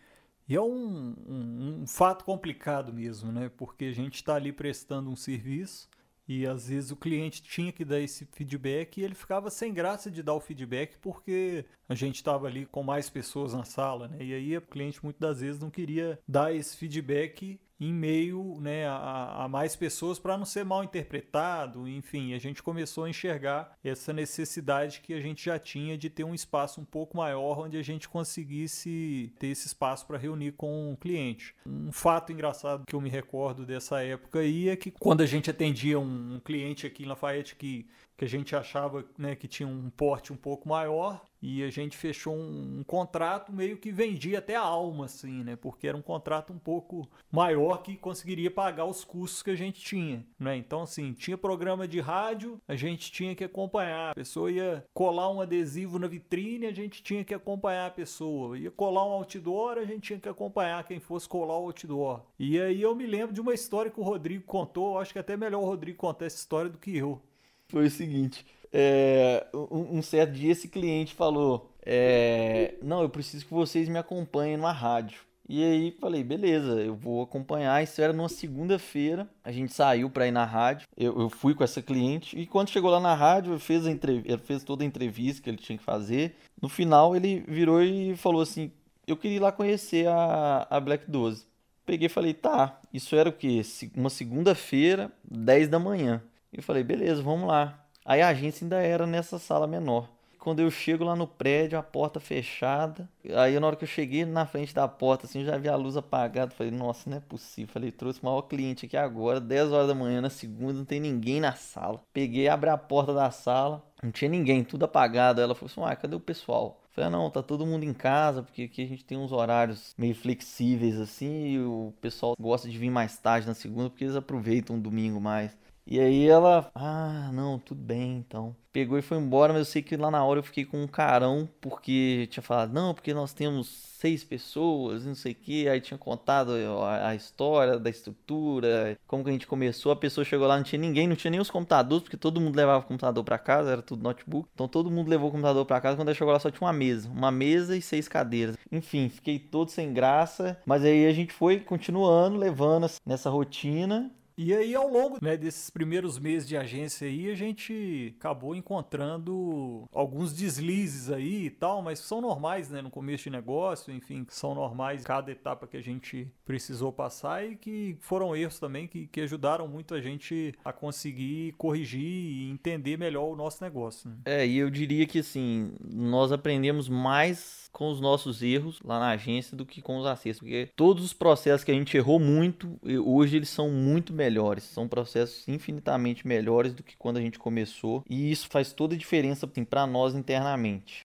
e 0.48 0.54
é 0.54 0.60
um, 0.60 1.16
um, 1.26 1.80
um 1.82 1.86
fato 1.86 2.24
complicado 2.24 2.92
mesmo, 2.92 3.32
né? 3.32 3.50
Porque 3.56 3.86
a 3.86 3.92
gente 3.92 4.16
está 4.16 4.34
ali 4.34 4.52
prestando 4.52 5.10
um 5.10 5.16
serviço 5.16 5.88
e 6.28 6.46
às 6.46 6.68
vezes 6.68 6.90
o 6.90 6.96
cliente 6.96 7.42
tinha 7.42 7.72
que 7.72 7.84
dar 7.84 7.98
esse 7.98 8.26
feedback 8.26 8.98
e 8.98 9.04
ele 9.04 9.14
ficava 9.14 9.50
sem 9.50 9.72
graça 9.72 10.10
de 10.10 10.22
dar 10.22 10.34
o 10.34 10.40
feedback 10.40 10.98
porque 10.98 11.64
a 11.88 11.94
gente 11.94 12.16
estava 12.16 12.46
ali 12.46 12.66
com 12.66 12.82
mais 12.82 13.08
pessoas 13.08 13.54
na 13.54 13.64
sala, 13.64 14.08
né? 14.08 14.18
E 14.20 14.34
aí 14.34 14.56
o 14.56 14.62
cliente 14.62 15.02
muitas 15.02 15.20
das 15.20 15.40
vezes 15.40 15.60
não 15.60 15.70
queria 15.70 16.18
dar 16.28 16.54
esse 16.54 16.76
feedback 16.76 17.58
em 17.80 17.92
meio 17.92 18.58
né, 18.60 18.86
a, 18.86 19.44
a 19.44 19.48
mais 19.48 19.76
pessoas 19.76 20.18
para 20.18 20.36
não 20.36 20.44
ser 20.44 20.64
mal 20.64 20.82
interpretado. 20.82 21.88
Enfim, 21.88 22.34
a 22.34 22.38
gente 22.38 22.62
começou 22.62 23.04
a 23.04 23.10
enxergar 23.10 23.76
essa 23.84 24.12
necessidade 24.12 25.00
que 25.00 25.14
a 25.14 25.20
gente 25.20 25.44
já 25.44 25.58
tinha 25.58 25.96
de 25.96 26.10
ter 26.10 26.24
um 26.24 26.34
espaço 26.34 26.80
um 26.80 26.84
pouco 26.84 27.16
maior 27.16 27.60
onde 27.60 27.76
a 27.76 27.82
gente 27.82 28.08
conseguisse 28.08 29.32
ter 29.38 29.48
esse 29.48 29.68
espaço 29.68 30.06
para 30.06 30.18
reunir 30.18 30.52
com 30.52 30.92
o 30.92 30.96
cliente. 30.96 31.54
Um 31.66 31.92
fato 31.92 32.32
engraçado 32.32 32.84
que 32.86 32.94
eu 32.94 33.00
me 33.00 33.10
recordo 33.10 33.64
dessa 33.64 34.02
época 34.02 34.40
aí 34.40 34.68
é 34.68 34.76
que 34.76 34.90
quando 34.90 35.22
a 35.22 35.26
gente 35.26 35.50
atendia 35.50 35.98
um 36.00 36.40
cliente 36.44 36.86
aqui 36.86 37.04
em 37.04 37.06
Lafayette 37.06 37.54
que 37.54 37.86
que 38.18 38.24
a 38.24 38.28
gente 38.28 38.56
achava 38.56 39.04
né, 39.16 39.36
que 39.36 39.46
tinha 39.46 39.68
um 39.68 39.88
porte 39.90 40.32
um 40.32 40.36
pouco 40.36 40.68
maior 40.68 41.22
e 41.40 41.62
a 41.62 41.70
gente 41.70 41.96
fechou 41.96 42.34
um, 42.34 42.80
um, 42.80 42.82
contrato 42.82 43.52
meio 43.52 43.76
que 43.76 43.92
vendia 43.92 44.38
até 44.38 44.56
a 44.56 44.60
alma, 44.60 45.04
assim, 45.04 45.44
né? 45.44 45.54
Porque 45.54 45.86
era 45.86 45.96
um 45.96 46.02
contrato 46.02 46.52
um 46.52 46.58
pouco 46.58 47.08
maior 47.30 47.80
que 47.80 47.96
conseguiria 47.96 48.50
pagar 48.50 48.86
os 48.86 49.04
custos 49.04 49.40
que 49.40 49.52
a 49.52 49.56
gente 49.56 49.80
tinha, 49.80 50.26
né? 50.36 50.56
Então, 50.56 50.82
assim, 50.82 51.12
tinha 51.12 51.38
programa 51.38 51.86
de 51.86 52.00
rádio, 52.00 52.60
a 52.66 52.74
gente 52.74 53.12
tinha 53.12 53.36
que 53.36 53.44
acompanhar. 53.44 54.10
A 54.10 54.14
pessoa 54.16 54.50
ia 54.50 54.84
colar 54.92 55.30
um 55.30 55.40
adesivo 55.40 55.96
na 55.96 56.08
vitrine, 56.08 56.66
a 56.66 56.74
gente 56.74 57.00
tinha 57.04 57.24
que 57.24 57.34
acompanhar 57.34 57.86
a 57.86 57.94
pessoa. 57.94 58.58
Ia 58.58 58.72
colar 58.72 59.06
um 59.06 59.12
outdoor, 59.12 59.78
a 59.78 59.84
gente 59.84 60.00
tinha 60.00 60.18
que 60.18 60.28
acompanhar 60.28 60.82
quem 60.82 60.98
fosse 60.98 61.28
colar 61.28 61.56
o 61.56 61.66
outdoor. 61.66 62.22
E 62.36 62.60
aí 62.60 62.82
eu 62.82 62.96
me 62.96 63.06
lembro 63.06 63.32
de 63.32 63.40
uma 63.40 63.54
história 63.54 63.92
que 63.92 64.00
o 64.00 64.02
Rodrigo 64.02 64.42
contou, 64.42 64.98
acho 64.98 65.12
que 65.12 65.18
é 65.18 65.20
até 65.20 65.36
melhor 65.36 65.62
o 65.62 65.66
Rodrigo 65.66 65.98
contar 65.98 66.26
essa 66.26 66.36
história 66.36 66.68
do 66.68 66.78
que 66.78 66.96
eu 66.96 67.22
foi 67.70 67.86
o 67.86 67.90
seguinte: 67.90 68.44
é, 68.72 69.46
um, 69.54 69.98
um, 69.98 70.02
certo 70.02 70.32
dia 70.32 70.52
esse 70.52 70.68
cliente 70.68 71.14
falou: 71.14 71.70
é, 71.84 72.74
Não, 72.82 73.02
eu 73.02 73.08
preciso 73.08 73.46
que 73.46 73.54
vocês 73.54 73.88
me 73.88 73.98
acompanhem 73.98 74.56
numa 74.56 74.72
rádio. 74.72 75.20
E 75.50 75.64
aí 75.64 75.92
falei, 75.92 76.22
beleza, 76.22 76.72
eu 76.82 76.94
vou 76.94 77.22
acompanhar. 77.22 77.82
Isso 77.82 78.02
era 78.02 78.12
numa 78.12 78.28
segunda-feira. 78.28 79.26
A 79.42 79.50
gente 79.50 79.72
saiu 79.72 80.10
para 80.10 80.26
ir 80.26 80.30
na 80.30 80.44
rádio. 80.44 80.86
Eu, 80.94 81.18
eu, 81.18 81.30
fui 81.30 81.54
com 81.54 81.64
essa 81.64 81.80
cliente. 81.80 82.38
E 82.38 82.46
quando 82.46 82.68
chegou 82.68 82.90
lá 82.90 83.00
na 83.00 83.14
rádio, 83.14 83.58
fez, 83.58 83.86
a 83.86 83.90
ele 83.90 84.38
fez 84.44 84.62
toda 84.62 84.84
a 84.84 84.86
entrevista 84.86 85.42
que 85.42 85.48
ele 85.48 85.56
tinha 85.56 85.78
que 85.78 85.84
fazer. 85.84 86.36
No 86.60 86.68
final, 86.68 87.16
ele 87.16 87.42
virou 87.48 87.82
e 87.82 88.14
falou 88.14 88.42
assim: 88.42 88.70
Eu 89.06 89.16
queria 89.16 89.38
ir 89.38 89.40
lá 89.40 89.50
conhecer 89.50 90.06
a, 90.06 90.66
a 90.68 90.78
Black 90.78 91.10
12. 91.10 91.46
Peguei 91.86 92.04
e 92.04 92.10
falei, 92.10 92.34
tá, 92.34 92.78
isso 92.92 93.16
era 93.16 93.30
o 93.30 93.32
quê? 93.32 93.62
Uma 93.96 94.10
segunda-feira, 94.10 95.10
10 95.24 95.68
da 95.68 95.78
manhã. 95.78 96.22
Eu 96.52 96.62
falei, 96.62 96.82
beleza, 96.82 97.22
vamos 97.22 97.48
lá. 97.48 97.84
Aí 98.04 98.22
a 98.22 98.28
agência 98.28 98.64
ainda 98.64 98.80
era 98.80 99.06
nessa 99.06 99.38
sala 99.38 99.66
menor. 99.66 100.08
Quando 100.38 100.60
eu 100.60 100.70
chego 100.70 101.04
lá 101.04 101.14
no 101.14 101.26
prédio, 101.26 101.78
a 101.78 101.82
porta 101.82 102.18
fechada. 102.20 103.08
Aí 103.36 103.58
na 103.58 103.66
hora 103.66 103.76
que 103.76 103.84
eu 103.84 103.88
cheguei 103.88 104.24
na 104.24 104.46
frente 104.46 104.74
da 104.74 104.86
porta, 104.88 105.26
assim, 105.26 105.44
já 105.44 105.58
vi 105.58 105.68
a 105.68 105.76
luz 105.76 105.96
apagada. 105.96 106.54
Falei, 106.54 106.72
nossa, 106.72 107.10
não 107.10 107.18
é 107.18 107.20
possível. 107.20 107.72
Falei, 107.72 107.90
trouxe 107.90 108.22
o 108.22 108.24
maior 108.24 108.42
cliente 108.42 108.86
aqui 108.86 108.96
agora, 108.96 109.40
10 109.40 109.72
horas 109.72 109.88
da 109.88 109.94
manhã, 109.94 110.20
na 110.20 110.30
segunda, 110.30 110.72
não 110.72 110.84
tem 110.84 111.00
ninguém 111.00 111.40
na 111.40 111.54
sala. 111.54 112.02
Peguei, 112.12 112.48
abri 112.48 112.70
a 112.70 112.78
porta 112.78 113.12
da 113.12 113.30
sala, 113.30 113.84
não 114.02 114.10
tinha 114.10 114.30
ninguém, 114.30 114.64
tudo 114.64 114.84
apagado. 114.84 115.40
Ela 115.40 115.54
falou 115.54 115.70
assim, 115.70 115.92
ah, 115.92 115.96
cadê 115.96 116.14
o 116.14 116.20
pessoal? 116.20 116.80
Falei, 116.92 117.08
ah, 117.08 117.10
não, 117.10 117.30
tá 117.30 117.42
todo 117.42 117.66
mundo 117.66 117.84
em 117.84 117.92
casa, 117.92 118.42
porque 118.42 118.62
aqui 118.62 118.82
a 118.82 118.86
gente 118.86 119.04
tem 119.04 119.18
uns 119.18 119.32
horários 119.32 119.94
meio 119.98 120.14
flexíveis 120.14 120.98
assim, 120.98 121.48
e 121.48 121.60
o 121.60 121.92
pessoal 122.00 122.34
gosta 122.40 122.68
de 122.68 122.78
vir 122.78 122.90
mais 122.90 123.18
tarde 123.18 123.46
na 123.46 123.54
segunda, 123.54 123.90
porque 123.90 124.04
eles 124.04 124.16
aproveitam 124.16 124.76
o 124.76 124.80
domingo 124.80 125.20
mais. 125.20 125.56
E 125.90 125.98
aí 125.98 126.26
ela, 126.26 126.70
ah, 126.74 127.30
não, 127.32 127.58
tudo 127.58 127.80
bem, 127.80 128.18
então. 128.18 128.54
Pegou 128.70 128.98
e 128.98 129.02
foi 129.02 129.16
embora, 129.16 129.54
mas 129.54 129.60
eu 129.60 129.64
sei 129.72 129.80
que 129.80 129.96
lá 129.96 130.10
na 130.10 130.22
hora 130.22 130.40
eu 130.40 130.42
fiquei 130.42 130.62
com 130.66 130.82
um 130.82 130.86
carão, 130.86 131.48
porque 131.62 132.28
tinha 132.30 132.42
falado, 132.42 132.74
não, 132.74 132.92
porque 132.92 133.14
nós 133.14 133.32
temos 133.32 133.66
seis 133.98 134.22
pessoas, 134.22 135.06
não 135.06 135.14
sei 135.14 135.32
o 135.32 135.34
que. 135.34 135.66
Aí 135.66 135.80
tinha 135.80 135.96
contado 135.96 136.52
a, 136.84 137.14
história 137.14 137.78
da 137.78 137.88
estrutura, 137.88 138.98
como 139.06 139.24
que 139.24 139.30
a 139.30 139.32
gente 139.32 139.46
começou. 139.46 139.90
A 139.90 139.96
pessoa 139.96 140.26
chegou 140.26 140.46
lá, 140.46 140.58
não 140.58 140.62
tinha 140.62 140.78
ninguém, 140.78 141.08
não 141.08 141.16
tinha 141.16 141.30
nem 141.30 141.40
os 141.40 141.50
computadores, 141.50 142.02
porque 142.02 142.18
todo 142.18 142.38
mundo 142.38 142.54
levava 142.56 142.84
o 142.84 142.86
computador 142.86 143.24
para 143.24 143.38
casa, 143.38 143.72
era 143.72 143.80
tudo 143.80 144.02
notebook. 144.02 144.46
Então 144.52 144.68
todo 144.68 144.90
mundo 144.90 145.08
levou 145.08 145.30
o 145.30 145.32
computador 145.32 145.64
para 145.64 145.80
casa. 145.80 145.96
Quando 145.96 146.08
ela 146.08 146.14
chegou 146.14 146.34
lá, 146.34 146.38
só 146.38 146.50
tinha 146.50 146.66
uma 146.66 146.72
mesa, 146.72 147.08
uma 147.08 147.30
mesa 147.30 147.74
e 147.74 147.80
seis 147.80 148.06
cadeiras. 148.06 148.58
Enfim, 148.70 149.08
fiquei 149.08 149.38
todo 149.38 149.70
sem 149.70 149.94
graça, 149.94 150.60
mas 150.66 150.84
aí 150.84 151.06
a 151.06 151.12
gente 151.14 151.32
foi 151.32 151.60
continuando, 151.60 152.36
levando 152.36 152.90
nessa 153.06 153.30
rotina. 153.30 154.12
E 154.40 154.54
aí, 154.54 154.72
ao 154.72 154.88
longo 154.88 155.18
né, 155.20 155.36
desses 155.36 155.68
primeiros 155.68 156.16
meses 156.16 156.46
de 156.46 156.56
agência 156.56 157.08
aí, 157.08 157.28
a 157.28 157.34
gente 157.34 158.14
acabou 158.20 158.54
encontrando 158.54 159.84
alguns 159.92 160.32
deslizes 160.32 161.10
aí 161.10 161.46
e 161.46 161.50
tal, 161.50 161.82
mas 161.82 161.98
são 161.98 162.20
normais, 162.20 162.70
né, 162.70 162.80
no 162.80 162.88
começo 162.88 163.24
de 163.24 163.30
negócio, 163.30 163.92
enfim, 163.92 164.24
são 164.28 164.54
normais 164.54 165.02
cada 165.02 165.32
etapa 165.32 165.66
que 165.66 165.76
a 165.76 165.82
gente 165.82 166.30
precisou 166.44 166.92
passar 166.92 167.44
e 167.44 167.56
que 167.56 167.96
foram 168.00 168.36
erros 168.36 168.60
também 168.60 168.86
que, 168.86 169.08
que 169.08 169.20
ajudaram 169.22 169.66
muito 169.66 169.92
a 169.92 170.00
gente 170.00 170.54
a 170.64 170.72
conseguir 170.72 171.54
corrigir 171.58 172.00
e 172.00 172.48
entender 172.48 172.96
melhor 172.96 173.32
o 173.32 173.34
nosso 173.34 173.64
negócio. 173.64 174.08
Né? 174.08 174.16
É, 174.24 174.46
e 174.46 174.56
eu 174.58 174.70
diria 174.70 175.04
que 175.04 175.18
assim, 175.18 175.72
nós 175.80 176.30
aprendemos 176.30 176.88
mais 176.88 177.68
com 177.72 177.90
os 177.90 178.00
nossos 178.00 178.42
erros 178.42 178.80
lá 178.84 178.98
na 178.98 179.10
agência 179.10 179.56
do 179.56 179.66
que 179.66 179.80
com 179.80 179.98
os 179.98 180.06
acertos, 180.06 180.40
porque 180.40 180.68
todos 180.74 181.04
os 181.04 181.12
processos 181.12 181.64
que 181.64 181.70
a 181.70 181.74
gente 181.74 181.96
errou 181.96 182.18
muito, 182.18 182.78
hoje 183.04 183.36
eles 183.36 183.48
são 183.48 183.70
muito 183.70 184.12
melhores, 184.12 184.27
são 184.64 184.88
processos 184.88 185.46
infinitamente 185.48 186.26
melhores 186.26 186.74
do 186.74 186.82
que 186.82 186.96
quando 186.96 187.16
a 187.16 187.20
gente 187.20 187.38
começou, 187.38 188.04
e 188.08 188.30
isso 188.30 188.48
faz 188.48 188.72
toda 188.72 188.94
a 188.94 188.98
diferença 188.98 189.46
assim, 189.46 189.64
para 189.64 189.86
nós 189.86 190.14
internamente. 190.14 191.00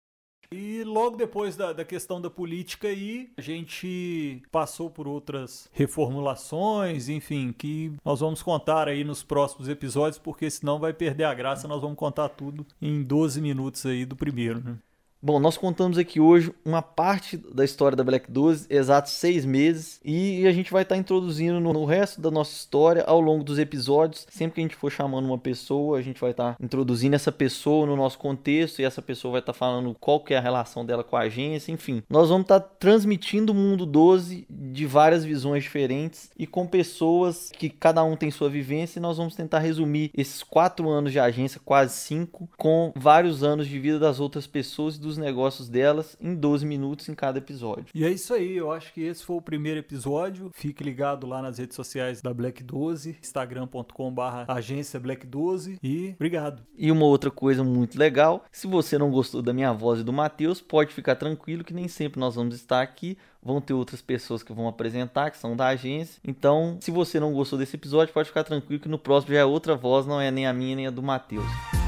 E 0.53 0.83
logo 0.83 1.17
depois 1.17 1.55
da, 1.55 1.73
da, 1.73 1.83
questão 1.83 2.21
da 2.21 2.29
política 2.29 2.87
aí, 2.87 3.31
a 3.35 3.41
gente 3.41 4.39
passou 4.51 4.87
por 4.87 5.07
outras 5.07 5.67
reformulações, 5.73 7.09
enfim, 7.09 7.51
que 7.51 7.91
nós 8.05 8.19
vamos 8.19 8.43
contar 8.43 8.87
aí 8.87 9.03
nos 9.03 9.23
próximos 9.23 9.67
episódios, 9.67 10.19
porque 10.19 10.47
senão 10.51 10.77
vai 10.77 10.93
perder 10.93 11.23
a 11.23 11.33
graça, 11.33 11.67
nós 11.67 11.81
vamos 11.81 11.97
contar 11.97 12.29
tudo 12.29 12.63
em 12.79 13.01
12 13.01 13.41
minutos 13.41 13.83
aí 13.87 14.05
do 14.05 14.15
primeiro, 14.15 14.63
né? 14.63 14.77
Bom, 15.25 15.39
nós 15.39 15.57
contamos 15.57 15.97
aqui 15.97 16.19
hoje 16.19 16.53
uma 16.65 16.81
parte 16.81 17.37
da 17.37 17.63
história 17.63 17.95
da 17.95 18.03
Black 18.03 18.29
12, 18.29 18.67
exatos 18.69 19.13
seis 19.13 19.45
meses, 19.45 20.01
e 20.03 20.45
a 20.45 20.51
gente 20.51 20.69
vai 20.69 20.83
estar 20.83 20.97
introduzindo 20.97 21.61
no, 21.61 21.85
resto 21.85 22.19
da 22.19 22.29
nossa 22.29 22.51
história 22.53 23.05
ao 23.07 23.21
longo 23.21 23.41
dos 23.41 23.57
episódios. 23.57 24.27
Sempre 24.29 24.55
que 24.55 24.59
a 24.59 24.63
gente 24.63 24.75
for 24.75 24.91
chamando 24.91 25.23
uma 25.23 25.37
pessoa, 25.37 25.97
a 25.97 26.01
gente 26.01 26.19
vai 26.19 26.31
estar 26.31 26.57
introduzindo 26.59 27.15
essa 27.15 27.31
pessoa 27.31 27.85
no 27.85 27.95
nosso 27.95 28.19
contexto, 28.19 28.79
e 28.79 28.83
essa 28.83 29.01
pessoa 29.01 29.31
vai 29.31 29.39
estar 29.39 29.53
falando 29.53 29.95
qual 29.97 30.19
que 30.19 30.33
é 30.33 30.37
a 30.37 30.41
relação 30.41 30.85
dela 30.85 31.05
com 31.05 31.15
a 31.15 31.21
agência, 31.21 31.71
enfim. 31.71 32.03
Nós 32.09 32.27
vamos 32.27 32.43
estar 32.43 32.59
transmitindo 32.59 33.53
o 33.53 33.55
mundo 33.55 33.85
12 33.85 34.45
de 34.49 34.85
várias 34.85 35.23
visões 35.23 35.63
diferentes 35.63 36.31
e 36.37 36.45
com 36.45 36.67
pessoas 36.67 37.49
que 37.49 37.69
cada 37.69 38.03
um 38.03 38.17
tem 38.17 38.29
sua 38.29 38.49
vivência, 38.49 38.99
e 38.99 39.01
nós 39.01 39.15
vamos 39.15 39.37
tentar 39.37 39.59
resumir 39.59 40.11
esses 40.13 40.43
quatro 40.43 40.89
anos 40.89 41.13
de 41.13 41.19
agência, 41.19 41.61
quase 41.63 41.95
cinco, 41.95 42.49
com 42.57 42.91
vários 42.93 43.41
anos 43.41 43.69
de 43.69 43.79
vida 43.79 43.97
das 43.97 44.19
outras 44.19 44.45
pessoas 44.45 44.97
e 44.97 44.99
dos 44.99 45.12
dos 45.13 45.17
negócios 45.17 45.69
delas 45.69 46.17
em 46.19 46.35
12 46.35 46.65
minutos 46.65 47.07
em 47.07 47.13
cada 47.13 47.37
episódio. 47.37 47.85
E 47.93 48.03
é 48.03 48.09
isso 48.09 48.33
aí, 48.33 48.57
eu 48.57 48.71
acho 48.71 48.91
que 48.93 49.01
esse 49.01 49.23
foi 49.23 49.35
o 49.35 49.41
primeiro 49.41 49.79
episódio. 49.79 50.51
Fique 50.53 50.83
ligado 50.83 51.27
lá 51.27 51.41
nas 51.41 51.57
redes 51.57 51.75
sociais 51.75 52.21
da 52.21 52.33
Black 52.33 52.63
12, 52.63 53.17
instagram.com/barra 53.21 54.45
agência 54.47 54.99
Black 54.99 55.25
12 55.25 55.77
e 55.83 56.13
obrigado. 56.15 56.63
E 56.75 56.91
uma 56.91 57.05
outra 57.05 57.29
coisa 57.29 57.63
muito 57.63 57.97
legal, 57.97 58.45
se 58.51 58.67
você 58.67 58.97
não 58.97 59.11
gostou 59.11 59.41
da 59.41 59.53
minha 59.53 59.71
voz 59.71 59.99
e 59.99 60.03
do 60.03 60.11
Matheus, 60.11 60.59
pode 60.61 60.93
ficar 60.93 61.15
tranquilo 61.15 61.63
que 61.63 61.73
nem 61.73 61.87
sempre 61.87 62.19
nós 62.19 62.35
vamos 62.35 62.55
estar 62.55 62.81
aqui. 62.81 63.17
Vão 63.45 63.59
ter 63.59 63.73
outras 63.73 64.01
pessoas 64.01 64.41
que 64.41 64.53
vão 64.53 64.69
apresentar, 64.69 65.29
que 65.29 65.37
são 65.37 65.55
da 65.55 65.67
agência. 65.67 66.21
Então, 66.25 66.77
se 66.79 66.89
você 66.91 67.19
não 67.19 67.33
gostou 67.33 67.59
desse 67.59 67.75
episódio, 67.75 68.13
pode 68.13 68.29
ficar 68.29 68.45
tranquilo 68.45 68.81
que 68.81 68.87
no 68.87 68.97
próximo 68.97 69.33
já 69.33 69.41
é 69.41 69.45
outra 69.45 69.75
voz, 69.75 70.05
não 70.05 70.19
é 70.19 70.31
nem 70.31 70.47
a 70.47 70.53
minha 70.53 70.77
nem 70.77 70.87
a 70.87 70.91
do 70.91 71.03
Matheus. 71.03 71.82